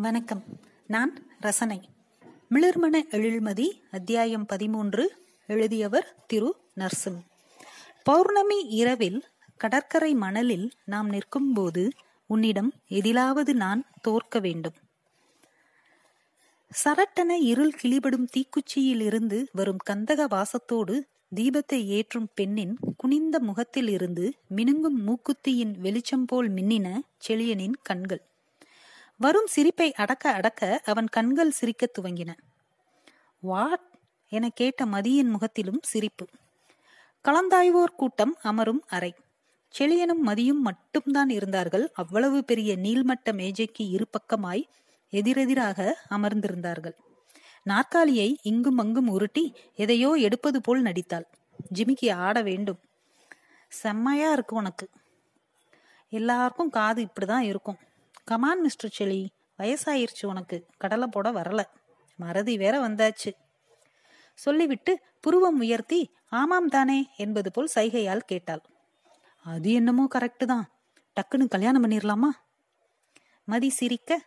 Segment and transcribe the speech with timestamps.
[0.00, 0.44] வணக்கம்.
[0.86, 1.88] நான் ரசனை.
[2.50, 5.12] மிளிர்மண எழில்மதி அத்தியாயம் பதிமூன்று
[5.46, 7.20] எழுதியவர் திரு நர்சிம்.
[8.02, 9.24] பௌர்ணமி இரவில்
[9.56, 11.90] கடற்கரை மணலில் நாம் நிற்கும் போது
[12.26, 14.72] உன்னிடம் எதிலாவது நான் தோற்க வேண்டும்.
[16.84, 21.00] சரட்டென இருள் கிளிபடும் தீக்குச்சியில் இருந்து வரும் கந்தக வாசத்தோடு
[21.36, 28.27] தீபத்தை ஏற்றும் பெண்ணின் குனிந்த முகத்தில் இருந்து மினுங்கும் மூக்குத்தியின் வெளிச்சம் போல் மின்னின செழியனின் கண்கள்.
[29.18, 32.34] வரும் சிரிப்பை அடக்க அடக்க அவன் கண்கள் சிரிக்கத் துவங்கின.
[33.40, 33.98] வாட்?
[34.28, 36.26] என கேட்ட மதியின் முகத்திலும் சிரிப்பு.
[37.28, 39.14] கலந்தாய்வோர் கூட்டம் அமரும் அறை.
[39.78, 41.90] செழியனும் மதியும் மட்டும்தான் இருந்தார்கள்.
[41.92, 44.64] அவ்வளவு பெரிய நீள்மட்ட மேஜைக்கு இரு பக்கமாய்
[45.10, 46.94] எதிரெதிராக அமர்ந்திருந்தார்கள்.
[47.62, 51.24] நாற்காலியை இங்கும் அங்கும் உருட்டி எதையோ எடுப்பது போல் நடித்தாள்.
[51.74, 52.78] ஜிமிக்கி ஆட வேண்டும்.
[53.68, 54.88] செம்மையா இருக்கு உனக்கு.
[56.08, 57.78] எல்லாருக்கும் காது இப்படிதான் இருக்கும்.
[58.30, 59.20] கமான் மிஸ்டர் செலி
[59.58, 60.56] வயசாயிருச்சு உனக்கு.
[60.76, 61.60] கடலை போட வரல.
[62.18, 63.30] மறதி வேற வந்தாச்சு.
[64.38, 68.62] சொல்லிவிட்டு புருவம் உயர்த்தி ஆமாம் தானே என்பது போல் சைகையால் கேட்டாள்.
[69.44, 70.66] அது என்னமோ கரெக்டு தான்.
[71.16, 72.30] டக்குன்னு கல்யாணம் பண்ணிடலாமா
[73.48, 74.20] மதி சிரிக்க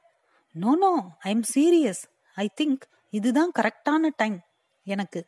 [0.55, 2.01] no no I am serious
[2.35, 4.39] I think இதுதான் கரெக்டான டைம்
[4.87, 5.21] எனக்கு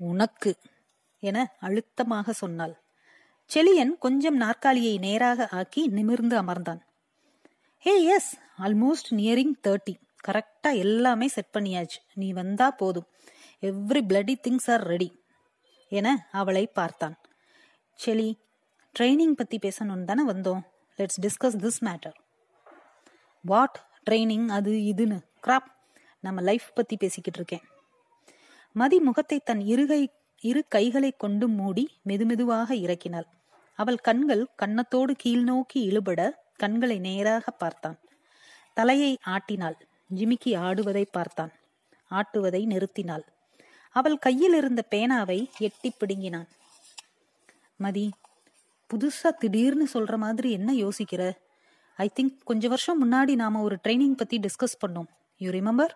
[0.00, 0.50] உனக்கு
[1.22, 2.74] என அழுத்தமாக சொன்னாள்.
[3.50, 6.82] செலியன் கொஞ்சம் நாற்காலியை நேராக ஆக்கி நிமிர்ந்து அமர்ந்தான்.
[7.80, 9.94] Hey yes almost nearing thirty
[10.28, 12.00] கரெக்டா எல்லாமே செட் பண்ணியாச்சு.
[12.14, 13.06] நீ வந்தா போதும்.
[13.60, 15.22] Every bloody things are ready
[15.88, 17.16] என அவளை பார்த்தான்.
[18.04, 18.34] செலி
[18.98, 20.60] ட்ரைனிங் பத்தி பேசணும்னு தானே வந்தோம்.
[20.96, 22.14] Let's discuss this matter
[23.42, 25.20] what training அது இதுன்னு?
[25.46, 25.70] கிராப்
[26.20, 27.70] நம்ம லைஃப் பத்தி பேசிக்கிட்டு இருக்கேன்.
[28.72, 30.06] மதி முகத்தை தன் இருகை
[30.40, 33.28] இரு கைகளை கொண்டு மூடி மெதுமெதுவாக இறக்கினாள்.
[33.74, 37.98] அவள் கண்கள் கன்னத்தோடு கீழ் நோக்கி இழுபட கண்களை நேராக பார்த்தான்.
[38.74, 39.76] தலையை ஆட்டினாள்.
[40.14, 41.52] ஜிமிக்கி ஆடுவதை பார்த்தான்.
[42.10, 43.24] ஆட்டுவதை நிறுத்தினாள்.
[43.90, 46.48] அவள் கையில் இருந்த பேனாவை எட்டி பிடுங்கினான்.
[47.76, 48.06] மதி
[48.90, 51.32] புதுசா திடீர்னு சொல்ற மாதிரி என்ன யோசிக்கிற?
[51.96, 55.08] ஐ திங்க் கொஞ்ச வருஷம் முன்னாடி நாம ஒரு ட்ரைனிங் பத்தி டிஸ்கஸ் பண்ணோம்.
[55.38, 55.94] யூ ரிமெம்பர்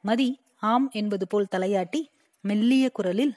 [0.00, 0.28] மதி
[0.60, 2.00] ஆம் என்பது போல் தலையாட்டி
[2.40, 3.34] மெல்லிய குரலில்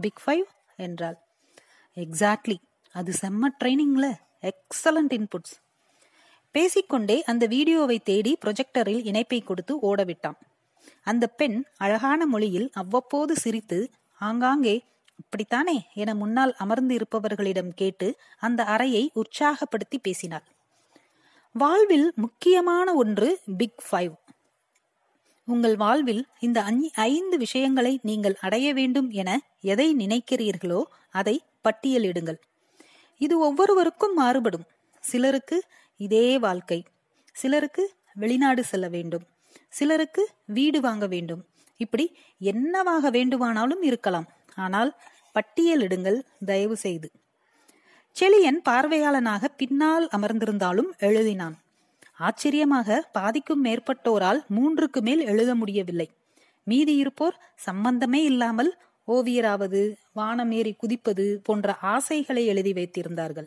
[0.00, 0.46] பிக் ஃபைவ்
[0.76, 1.18] என்றாள்.
[1.94, 2.56] எக்ஸாக்ட்லி
[2.92, 4.14] அது செம்ம ட்ரைனிங்ல.
[4.50, 5.54] எக்ஸலண்ட் இன்புட்ஸ்
[6.54, 10.38] பேசிக்கொண்டே அந்த வீடியோவை தேடி ப்ரொஜெக்டரில் இணைப்பை கொடுத்து ஓடவிட்டான்.
[11.02, 13.78] அந்த பெண் அழகான மொழியில் அவ்வப்போது சிரித்து
[14.20, 14.76] ஆங்காங்கே
[15.20, 15.76] அப்படித்தானே?
[15.94, 18.08] என முன்னால் அமர்ந்து இருப்பவர்களிடம் கேட்டு
[18.46, 20.46] அந்த அறையை உற்சாகப்படுத்தி பேசினாள்.
[21.54, 24.14] வாழ்வில் முக்கியமான ஒன்று பிக் ஃபைவ்
[25.48, 26.58] உங்கள் வாழ்வில் இந்த
[27.10, 29.30] ஐந்து விஷயங்களை நீங்கள் அடைய வேண்டும் என
[29.72, 30.80] எதை நினைக்கிறீர்களோ
[31.10, 31.34] அதை
[31.66, 32.38] பட்டியலிடுங்கள்.
[33.18, 34.64] இது ஒவ்வொருவருக்கும் மாறுபடும்.
[35.00, 35.64] சிலருக்கு
[35.96, 36.84] இதே வாழ்க்கை.
[37.32, 39.22] சிலருக்கு வெளிநாடு செல்ல வேண்டும்.
[39.68, 41.44] சிலருக்கு வீடு வாங்க வேண்டும்.
[41.76, 44.26] இப்படி என்னவாக வேண்டுமானாலும் இருக்கலாம்.
[44.54, 44.96] ஆனால்
[45.34, 47.10] பட்டியலிடுங்கள் தயவு செய்து.
[48.20, 51.52] செளியன் பார்வையாளனாக பின்னால் அமர்ந்திருந்தாலும் எழுதினான்.
[52.18, 56.10] ஆச்சரியமாக பாதிக்கும் மேற்பட்டோரால் மூன்றுக்கு மேல் எழுத முடியவில்லை.
[56.64, 58.78] மீதி இருப்போர் சம்பந்தமே இல்லாமல்
[59.08, 63.46] ஓவியராவது வானமேறி குதிப்பது போன்ற ஆசைகளை எழுதி வைத்திருந்தார்கள்.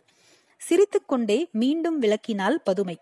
[0.57, 2.97] சிரித்துக்கொண்டே மீண்டும் விளக்கினாள் பதுமை.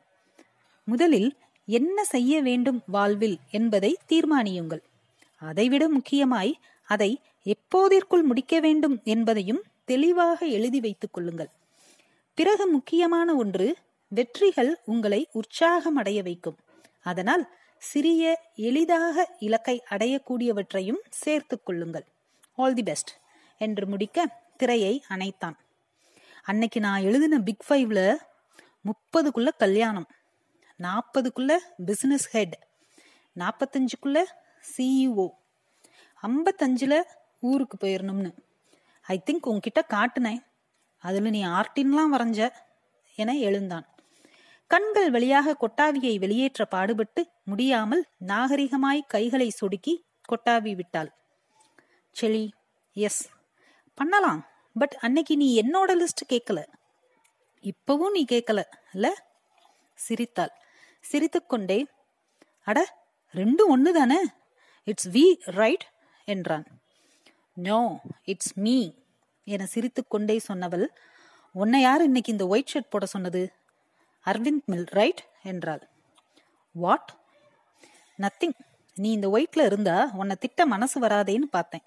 [0.83, 1.35] முதலில்
[1.65, 3.39] என்ன செய்ய வேண்டும் வாழ்வில்?
[3.51, 4.79] என்பதை தீர்மானியுங்கள்.
[5.37, 9.01] அதைவிட முக்கியமாய் அதை எப்போதிற்குள் முடிக்க வேண்டும்?
[9.03, 11.49] என்பதையும் தெளிவாக எழுதி வைத்துக் கொள்ளுங்கள்.
[12.33, 13.75] பிறகு முக்கியமான ஒன்று
[14.07, 16.57] வெற்றிகள் உங்களை உற்சாகம் அடைய வைக்கும்.
[17.03, 22.05] அதனால் சிறிய எளிதாக இலக்கை அடையக்கூடியவற்றையும் சேர்த்துக் கொள்ளுங்கள்.
[22.55, 23.09] ஆல் தி பெஸ்ட்
[23.57, 24.25] என்று முடிக்க
[24.57, 25.55] திரையை அணைத்தான்.
[26.43, 28.15] அன்னைக்கு நான் எழுதின பிக் ஃபைவ்ல
[28.85, 30.07] முப்பதுக்குள்ள கல்யாணம்
[30.79, 32.55] நாற்பதுக்குள்ள பிசினஸ் ஹெட்
[33.35, 34.23] நாற்பத்தஞ்சுக்குள்ள
[34.77, 35.29] சிஇஓ
[36.21, 37.03] ஐம்பத்தஞ்சில்
[37.39, 38.31] ஊருக்கு போயிடணும்னு
[39.01, 40.45] ஐ திங்க் உன்கிட்ட காட்டினேன்.
[40.97, 42.49] அதில் நீ ஆர்டின்லாம் வரைஞ்ச
[43.15, 43.85] என எழுந்தான்.
[44.67, 49.93] கண்கள் வழியாக கொட்டாவியை வெளியேற்ற பாடுபட்டு முடியாமல் நாகரிகமாய் கைகளை சொடுக்கி
[50.29, 51.11] கொட்டாவி விட்டாள்.
[52.19, 52.43] செலி
[52.95, 53.21] எஸ்
[53.97, 54.41] பண்ணலாம்.
[54.75, 56.59] பட் அன்னைக்கு நீ என்னோட லிஸ்ட் கேட்கல
[57.71, 58.59] இப்பவும் நீ கேட்கல
[58.93, 59.07] இல்ல?
[59.93, 60.53] சிரித்தாள்.
[61.03, 61.77] சிரித்துக்கொண்டே
[62.67, 62.79] அட
[63.33, 64.19] ரெண்டும் ஒன்று தானே?
[64.87, 65.23] இட்ஸ் வி
[65.59, 65.85] ரைட்
[66.33, 66.65] என்றான்.
[67.67, 67.79] நோ
[68.23, 68.77] இட்ஸ் மீ
[69.47, 70.85] என சிரித்துக்கொண்டே சொன்னவள்
[71.61, 73.41] உன்னை யார் இன்னைக்கு இந்த ஒயிட் ஷர்ட் போட சொன்னது?
[74.25, 75.83] அரவிந்த் மில் ரைட் என்றாள்.
[76.75, 77.11] வாட்
[78.23, 78.55] நத்திங்
[78.95, 81.85] நீ இந்த ஒயிட்ல இருந்தா உன்னை திட்ட மனசு வராதேன்னு பார்த்தேன்.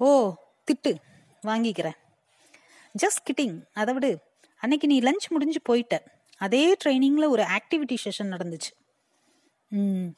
[0.00, 0.34] ஓ
[0.68, 0.94] திட்டு.
[1.46, 1.96] வாங்கிக்கிறேன்.
[2.94, 4.18] ஜஸ்ட் கிட்டிங் அதை விடு.
[4.56, 5.94] அன்னைக்கு நீ லஞ்ச் முடிஞ்சு போயிட்ட.
[6.36, 8.70] அதே ட்ரைனிங்ல ஒரு ஆக்டிவிட்டி செஷன் நடந்துச்சு.
[9.70, 10.08] ம்.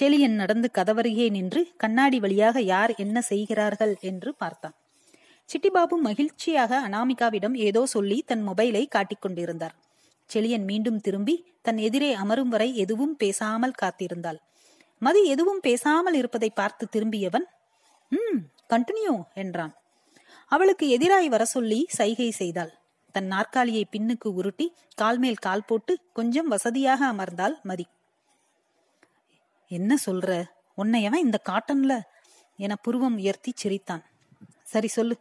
[0.00, 4.74] செலியன் நடந்து கதவருகே நின்று கண்ணாடி வழியாக யார் என்ன செய்கிறார்கள் என்று பார்த்தான்.
[5.48, 9.74] சிட்டிபாபு மகிழ்ச்சியாக அனாமிகாவிடம் ஏதோ சொல்லி தன் மொபைலை காட்டிக்கொண்டிருந்தார்
[10.30, 14.38] செலியன் மீண்டும் திரும்பி தன் எதிரே அமரும் வரை எதுவும் பேசாமல் காத்திருந்தாள்.
[14.98, 17.46] மதி எதுவும் பேசாமல் இருப்பதை பார்த்து திரும்பியவன்
[18.12, 18.40] ம்
[18.70, 19.74] கண்டினியூ என்றான்.
[20.46, 22.78] அவளுக்கு எதிராய் வர சொல்லி சைகை செய்தாள்.
[23.12, 27.86] தன் நாற்காலியை பின்னுக்கு உருட்டி கால் மேல் கால் போட்டு கொஞ்சம் வசதியாக அமர்ந்தாள் மதி.
[29.68, 30.44] என்ன சொல்ற?
[30.74, 32.00] உன்னையவன் இந்த காட்டன்ல?
[32.56, 34.04] என புருவம் உயர்த்தி சிரித்தான்.
[34.62, 35.18] சரி சொல்லு.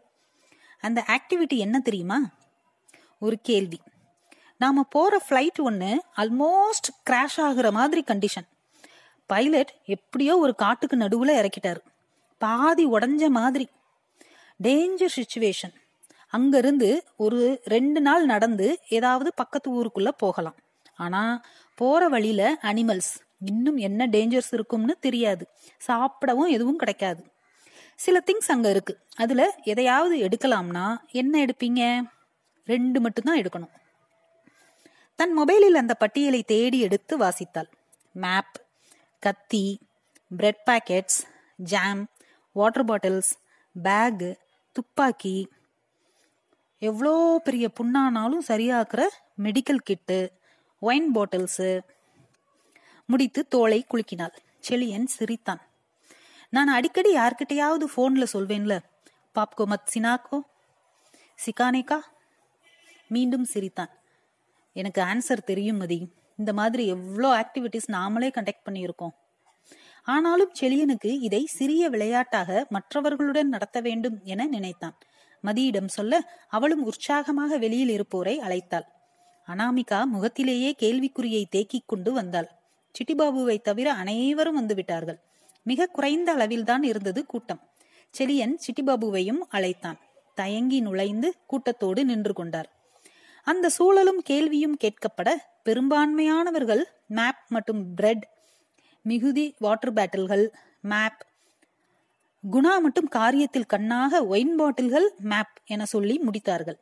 [0.79, 2.19] அந்த ஆக்டிவிட்டி என்ன தெரியுமா?
[3.19, 3.79] ஒரு கேள்வி.
[4.57, 8.47] நாம போற ஃப்ளைட் ஒன்று ஆல்மோஸ்ட் கிராஷ் ஆகுற மாதிரி கண்டிஷன்
[9.25, 11.77] பைலட் எப்படியோ ஒரு காட்டுக்கு நடுவுல இறக்கிட்டாரு.
[12.39, 13.69] பாதி உடஞ்ச மாதிரி.
[14.63, 15.73] டேஞ்சர் சுச்சுவேஷன்
[16.27, 20.55] அங்கிருந்து ஒரு ரெண்டு நாள் நடந்து ஏதாவது பக்கத்து ஊருக்குள்ள போகலாம்.
[20.95, 21.43] ஆனா
[21.75, 23.13] போற வழியில அனிமல்ஸ்
[23.45, 25.47] இன்னும் என்ன டேஞ்சர்ஸ் இருக்கும்னு தெரியாது.
[25.77, 27.31] சாப்பிடவும் எதுவும் கிடைக்காது.
[27.95, 28.99] சில திங்ஸ் அங்க இருக்கு.
[29.15, 32.01] அதுல எதையாவது எடுக்கலாம்னா என்ன எடுப்பீங்க?
[32.65, 33.71] ரெண்டு மட்டும்தான் எடுக்கணும்.
[35.15, 37.71] தன் மொபைலில் அந்த பட்டியலை தேடி எடுத்து வாசித்தாள்.
[38.11, 38.65] மேப்
[39.19, 39.79] கத்தி
[40.37, 42.07] bread packets jam
[42.51, 43.31] water bottles
[43.83, 44.35] bag
[44.71, 45.51] துப்பாக்கி.
[46.81, 49.01] எவ்வளோ பெரிய புண்ணானாலும் சரியாக்குற
[49.43, 50.31] மெடிக்கல் கிட்டு
[50.81, 51.79] ஒயின் பாட்டில்ஸு
[53.05, 54.35] முடித்து தோலை குலுக்கினாள்.
[54.69, 55.61] செளியன் சிரித்தான்.
[56.49, 58.79] நான் அடிக்கடி யார்கிட்டையாவது ஃபோனில் சொல்வேன்ல
[59.35, 60.39] பாப்கோ மத் சினாக்கோ?
[61.39, 61.99] சிகானேக்கா
[63.07, 63.89] மீண்டும் சிரித்தான்.
[64.71, 66.13] எனக்கு ஆன்சர் தெரியும் மதி.
[66.37, 69.15] இந்த மாதிரி எவ்வளோ ஆக்டிவிட்டிஸ் நாமளே கண்டக்ட் பண்ணியிருக்கோம்.
[70.03, 74.97] ஆனாலும் செழியனுக்கு இதை சிறிய விளையாட்டாக மற்றவர்களுடன் நடத்த வேண்டும் என நினைத்தான்.
[75.43, 78.85] மதியிடம் சொல்ல அவளும் உற்சாகமாக வெளியில் இருப்போரை அழைத்தாள்.
[79.47, 82.49] அனாமிகா முகத்திலேயே கேள்விக்குறியை தேக்கிக் கொண்டு வந்தாள்.
[82.91, 85.19] சிட்டிபாபுவை தவிர அனைவரும் வந்து விட்டார்கள்.
[85.63, 87.69] மிக குறைந்த அளவில்தான் இருந்தது கூட்டம்.
[88.17, 89.99] செலியன் சிட்டிபாபுவையும் அழைத்தான்.
[90.35, 92.73] தயங்கி நுழைந்து கூட்டத்தோடு நின்று கொண்டார்.
[93.43, 95.29] அந்த சூழலும் கேள்வியும் கேட்கப்பட
[95.65, 98.38] பெரும்பான்மையானவர்கள் மேப் மற்றும் பிரெட்
[99.01, 100.45] மிகுதி வாட்டர் பேட்டில்கள்
[100.81, 101.21] மேப்
[102.43, 106.77] குணா மட்டும் காரியத்தில் கண்ணாக ஒயின் பாட்டில்கள் மேப் என சொல்லி முடித்தார்கள்.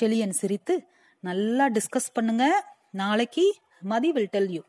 [0.00, 0.86] செலியன் சிரித்து
[1.20, 2.44] நல்லா டிஸ்கஸ் பண்ணுங்க.
[2.90, 3.44] நாளைக்கு
[3.80, 4.62] மதி வில் டெல் யூ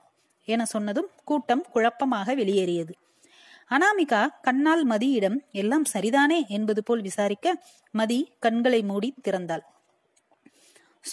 [0.45, 2.93] என சொன்னதும் கூட்டம் குழப்பமாக வெளியேறியது.
[3.69, 6.47] அனாமிகா கண்ணால் மதியிடம் எல்லாம் சரிதானே?
[6.47, 9.61] என்பது போல் விசாரிக்க மதி கண்களை மூடி திறந்தாள்.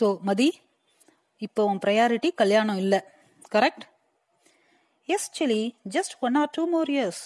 [0.01, 0.61] சோ மதி
[1.39, 3.01] இப்போ உன் ப்ரையாரிட்டி கல்யாணம் இல்லை.
[3.55, 3.85] Correct
[5.09, 5.61] yes Chile
[5.91, 7.23] just one or two more years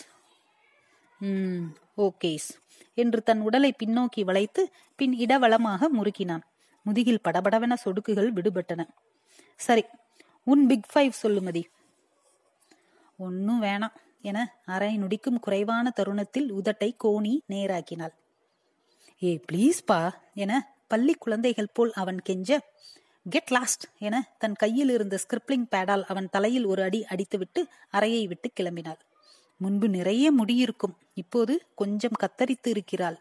[1.20, 1.64] ம்
[1.96, 2.48] ஓகேஸ்
[2.94, 4.62] என்று தன் உடலை பின்னோக்கி வளைத்து
[4.98, 6.44] பின் இடவளமாக முறுக்கினான்.
[6.86, 8.82] முதுகில் படபடவென சொடுக்குகள் விடுபட்டன.
[9.60, 9.84] சரி
[10.46, 11.62] உன் பிக் ஃபைவ் சொல்லுமதி
[13.18, 18.14] ஒன்னும் வேணாம் என அரை நொடிக்கும் குறைவான தருணத்தில் உதட்டை கோணி நேராக்கினாள்.
[19.22, 20.00] ஏ ப்ளீஸ்பா
[20.34, 20.52] என
[20.86, 22.50] பள்ளி குழந்தைகள் போல் அவன் கெஞ்ச
[23.28, 28.50] கெட் லாஸ்ட் என தன் கையில் இருந்த ஸ்கிரிப்ளிங் பேடால் அவன் தலையில் ஒரு அடி அடித்துவிட்டு அறையை விட்டு
[28.60, 28.98] கிளம்பினாள்.
[29.56, 30.96] முன்பு நிறைய முடியிருக்கும்.
[31.14, 33.18] இப்போது கொஞ்சம் கத்தரித்து இருக்கிறாள்.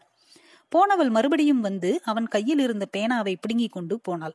[0.68, 4.34] போனவள் மறுபடியும் வந்து அவன் கையில் இருந்த பேனாவை பிடுங்கிக் கொண்டு போனாள்.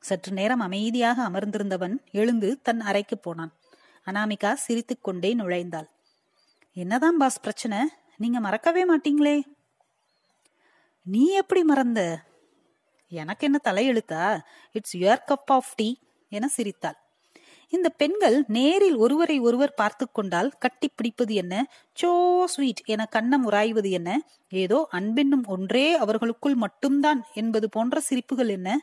[0.00, 3.52] சற்று நேரம் அமைதியாக அமர்ந்திருந்தவன் எழுந்து தன் அறைக்கு போனான்.
[4.06, 5.88] அனாமிகா சிரித்துக்கொண்டே நுழைந்தாள்.
[6.72, 7.78] என்னதான் பாஸ் பிரச்சனை?
[8.16, 9.42] நீங்க மறக்கவே மாட்டீங்களே?
[11.02, 12.22] நீ எப்படி மறந்த?
[13.12, 14.24] எனக்கு என்ன தலையெழுத்தா?
[14.72, 15.88] It's your cup of tea
[16.28, 16.98] என சிரித்தாள்.
[17.72, 21.54] இந்த பெண்கள் நேரில் ஒருவரை ஒருவர் பார்த்து கொண்டால் கட்டி பிடிப்பது என்ன?
[22.02, 22.10] சோ
[22.44, 24.10] ஸ்வீட் என கண்ணம் உராய்வது என்ன?
[24.48, 28.78] ஏதோ அன்பென்னும் ஒன்றே அவர்களுக்குள் மட்டும்தான் என்பது போன்ற சிரிப்புகள் என்ன?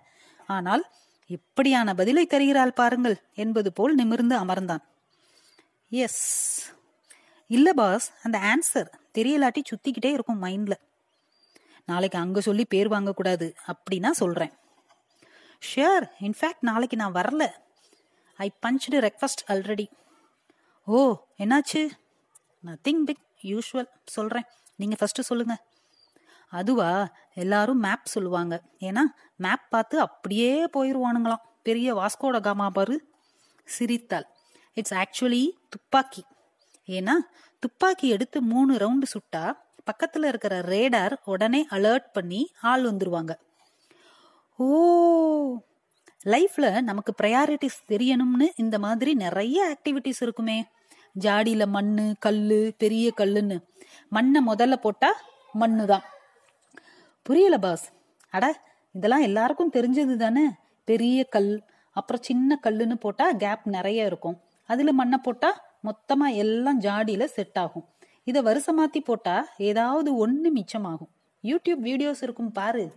[0.47, 0.83] ஆனால்
[1.29, 4.83] எப்படியான பதிலை தருகிறாள் பாருங்கள் என்பது போல் நிமிர்ந்து அமர்ந்தான்.
[5.91, 6.23] எஸ்
[7.49, 10.75] இல்ல பாஸ் அந்த ஆன்சர் தெரியலாட்டி சுத்திக்கிட்டே இருக்கும் மைண்ட்ல
[11.89, 14.51] நாளைக்கு அங்க சொல்லி பேர் வாங்க கூடாது அப்படின்னா சொல்றேன்.
[15.61, 17.47] ஷியர் இன்ஃபேக்ட் நாளைக்கு நான் வரல.
[18.37, 19.85] I punched request already
[20.85, 21.89] oh என்னாச்சு?
[22.65, 24.43] நத்திங் பிக் யூஷுவல் சொல்றேன்.
[24.75, 25.65] நீங்க ஃபர்ஸ்ட் சொல்லுங்க.
[26.49, 27.11] அதுவா?
[27.33, 28.61] எல்லாரும் மேப் சொல்லுவாங்க.
[28.79, 29.01] ஏன்னா
[29.35, 33.13] மேப் பார்த்து அப்படியே போயிடுவானுங்களாம் பெரிய வாஸ்கோட காமா பாரு.
[33.65, 34.27] சிரித்தாள்.
[34.73, 36.25] இட்ஸ் ஆக்சுவலி துப்பாக்கி.
[36.85, 37.13] ஏன்னா
[37.59, 39.53] துப்பாக்கி எடுத்து மூணு ரவுண்டு சுட்டா
[39.89, 43.31] பக்கத்துல இருக்கிற ரேடார் உடனே அலர்ட் பண்ணி ஆள் வந்துருவாங்க.
[44.55, 44.67] ஓ
[46.25, 50.65] லைஃப்ல நமக்கு ப்ரையாரிட்டிஸ் தெரியணும்னு இந்த மாதிரி நிறைய ஆக்டிவிட்டிஸ் இருக்குமே.
[51.19, 53.57] ஜாடியில மண்ணு கல்லு பெரிய கல்லுன்னு.
[54.09, 55.11] மண்ணை முதல்ல போட்டா
[55.53, 56.03] மண்ணு தான்
[57.21, 57.85] புரியல பாஸ்
[58.29, 58.45] அட
[58.91, 60.45] இதெல்லாம் எல்லாருக்கும் தெரிஞ்சது தானே.
[60.87, 61.63] பெரிய கல்
[61.95, 64.37] அப்புறம் சின்ன கல்லுன்னு போட்டா கேப் நிறைய இருக்கும்.
[64.69, 65.49] அதுல மண்ணை போட்டா
[65.83, 67.85] மொத்தமா எல்லாம் ஜாடியில செட் ஆகும்.
[68.29, 71.11] இதை வருஷம் மாத்தி போட்டா ஏதாவது ஒன்று மிச்சமாகும்.
[71.43, 72.93] யூடியூப் வீடியோஸ் இருக்கும் பாரு.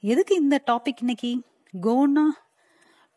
[0.00, 1.42] எதுக்கு இந்த டாபிக் இன்னைக்கு?
[1.82, 2.24] கோனா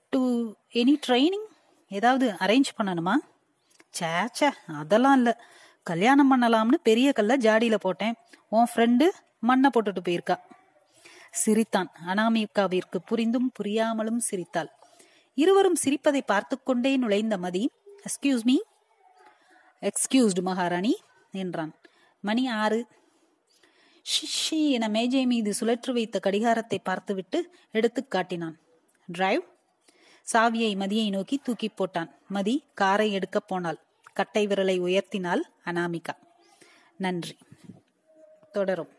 [0.10, 1.48] டு எனி ட்ரைனிங்
[1.90, 3.14] ஏதாவது அரேஞ்ச் பண்ணணுமா?
[4.00, 5.34] சேச்சே அதெல்லாம் இல்லை.
[5.84, 8.14] கல்யாணம் பண்ணலாம்னு பெரிய கல்ல ஜாடியில் போட்டேன்.
[8.50, 9.06] உன் ஃப்ரெண்டு
[9.40, 10.36] மண்ணை போட்டுட்டு போயிருக்கா.
[11.32, 11.92] சிரித்தான்.
[12.08, 14.70] அனாமிகாவிற்கு புரிந்தும் புரியாமலும் சிரித்தாள்.
[15.34, 17.72] இருவரும் சிரிப்பதை பார்த்து கொண்டே நுழைந்த மதி
[18.04, 18.58] எக்ஸ்கியூஸ் மீ
[19.82, 20.98] எக்ஸ்கியூஸ்டு மகாராணி
[21.32, 21.74] என்றான்.
[22.20, 22.86] மணி ஆறு.
[24.04, 28.60] ஷிஷி என மேஜை மீது சுழற்று வைத்த கடிகாரத்தை பார்த்துவிட்டு எடுத்து காட்டினான்.
[29.06, 29.42] டிரைவ்
[30.34, 32.12] சாவியை மதியை நோக்கி தூக்கி போட்டான்.
[32.28, 33.78] மதி காரை எடுக்கப் போனாள்.
[34.14, 36.18] கட்டை விரலை உயர்த்தினாள் அனாமிகா.
[36.98, 37.38] நன்றி.
[38.52, 38.97] தொடரும்.